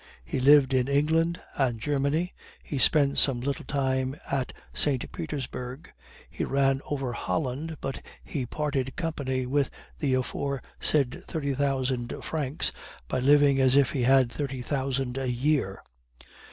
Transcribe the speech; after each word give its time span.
"He 0.25 0.39
lived 0.39 0.73
in 0.73 0.87
England 0.87 1.39
and 1.55 1.79
Germany, 1.79 2.33
he 2.63 2.79
spent 2.79 3.19
some 3.19 3.39
little 3.39 3.65
time 3.65 4.15
at 4.31 4.51
St. 4.73 5.11
Petersburg, 5.11 5.91
he 6.27 6.43
ran 6.43 6.81
over 6.89 7.13
Holland 7.13 7.77
but 7.81 8.01
he 8.23 8.47
parted 8.47 8.95
company 8.95 9.45
with 9.45 9.69
the 9.99 10.15
aforesaid 10.15 11.23
thirty 11.25 11.53
thousand 11.53 12.15
francs 12.23 12.71
by 13.07 13.19
living 13.19 13.59
as 13.61 13.75
if 13.75 13.91
he 13.91 14.01
had 14.01 14.31
thirty 14.31 14.63
thousand 14.63 15.19
a 15.19 15.29
year. 15.29 15.83